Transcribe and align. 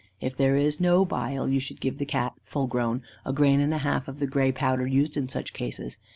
If 0.19 0.35
there 0.35 0.55
is 0.55 0.79
no 0.79 1.05
bile, 1.05 1.47
you 1.47 1.59
should 1.59 1.79
give 1.79 1.99
the 1.99 2.07
Cat 2.07 2.33
(full 2.41 2.65
grown) 2.65 3.03
a 3.23 3.31
grain 3.31 3.59
and 3.59 3.71
a 3.71 3.77
half 3.85 4.07
of 4.07 4.17
the 4.17 4.25
grey 4.25 4.51
powder 4.51 4.87
used 4.87 5.15
in 5.15 5.29
such 5.29 5.53
cases. 5.53 5.99